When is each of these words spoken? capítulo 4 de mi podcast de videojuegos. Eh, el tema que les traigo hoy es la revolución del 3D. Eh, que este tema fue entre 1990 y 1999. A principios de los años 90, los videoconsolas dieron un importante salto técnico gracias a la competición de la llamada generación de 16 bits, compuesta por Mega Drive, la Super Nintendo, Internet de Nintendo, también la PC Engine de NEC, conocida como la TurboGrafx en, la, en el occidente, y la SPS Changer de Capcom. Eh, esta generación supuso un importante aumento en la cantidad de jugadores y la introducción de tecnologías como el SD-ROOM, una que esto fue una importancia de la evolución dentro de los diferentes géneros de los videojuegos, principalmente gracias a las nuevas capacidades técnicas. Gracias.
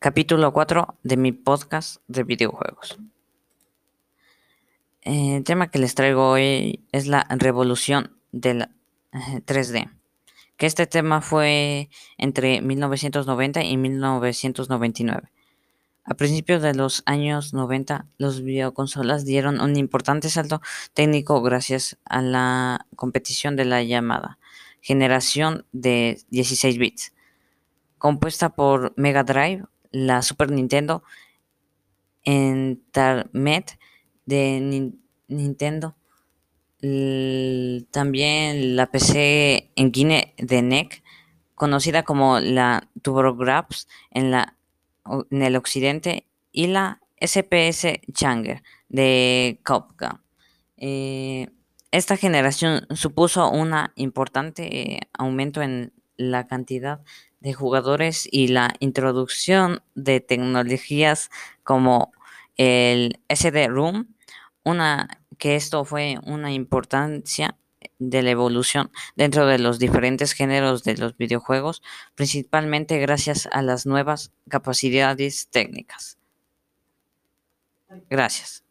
capítulo 0.00 0.50
4 0.54 0.96
de 1.02 1.16
mi 1.18 1.30
podcast 1.32 2.00
de 2.08 2.24
videojuegos. 2.24 2.98
Eh, 5.02 5.36
el 5.36 5.44
tema 5.44 5.70
que 5.70 5.78
les 5.78 5.94
traigo 5.94 6.30
hoy 6.30 6.82
es 6.90 7.06
la 7.06 7.26
revolución 7.28 8.16
del 8.32 8.70
3D. 9.12 9.78
Eh, 9.78 9.90
que 10.56 10.64
este 10.64 10.86
tema 10.86 11.20
fue 11.20 11.90
entre 12.16 12.62
1990 12.62 13.62
y 13.62 13.76
1999. 13.76 15.30
A 16.04 16.14
principios 16.14 16.62
de 16.62 16.74
los 16.74 17.02
años 17.04 17.52
90, 17.52 18.06
los 18.16 18.42
videoconsolas 18.42 19.26
dieron 19.26 19.60
un 19.60 19.76
importante 19.76 20.30
salto 20.30 20.62
técnico 20.94 21.42
gracias 21.42 21.98
a 22.06 22.22
la 22.22 22.86
competición 22.96 23.54
de 23.54 23.66
la 23.66 23.82
llamada 23.82 24.38
generación 24.80 25.66
de 25.72 26.18
16 26.30 26.78
bits, 26.78 27.12
compuesta 27.98 28.48
por 28.48 28.94
Mega 28.96 29.24
Drive, 29.24 29.64
la 29.90 30.22
Super 30.22 30.50
Nintendo, 30.50 31.02
Internet 32.24 33.78
de 34.26 34.92
Nintendo, 35.28 35.96
también 37.90 38.76
la 38.76 38.90
PC 38.90 39.70
Engine 39.76 40.34
de 40.38 40.62
NEC, 40.62 41.02
conocida 41.54 42.02
como 42.04 42.40
la 42.40 42.88
TurboGrafx 43.02 43.86
en, 44.10 44.30
la, 44.30 44.56
en 45.30 45.42
el 45.42 45.56
occidente, 45.56 46.26
y 46.52 46.66
la 46.66 47.00
SPS 47.20 48.00
Changer 48.12 48.62
de 48.88 49.60
Capcom. 49.62 50.18
Eh, 50.76 51.48
esta 51.90 52.16
generación 52.16 52.86
supuso 52.94 53.50
un 53.50 53.72
importante 53.96 55.00
aumento 55.12 55.60
en 55.60 55.92
la 56.20 56.46
cantidad 56.46 57.00
de 57.40 57.54
jugadores 57.54 58.28
y 58.30 58.48
la 58.48 58.74
introducción 58.80 59.82
de 59.94 60.20
tecnologías 60.20 61.30
como 61.64 62.12
el 62.56 63.18
SD-ROOM, 63.28 64.06
una 64.62 65.08
que 65.38 65.56
esto 65.56 65.84
fue 65.86 66.18
una 66.24 66.52
importancia 66.52 67.56
de 67.98 68.22
la 68.22 68.30
evolución 68.30 68.90
dentro 69.16 69.46
de 69.46 69.58
los 69.58 69.78
diferentes 69.78 70.32
géneros 70.32 70.84
de 70.84 70.98
los 70.98 71.16
videojuegos, 71.16 71.82
principalmente 72.14 72.98
gracias 72.98 73.48
a 73.50 73.62
las 73.62 73.86
nuevas 73.86 74.32
capacidades 74.48 75.48
técnicas. 75.48 76.18
Gracias. 78.10 78.62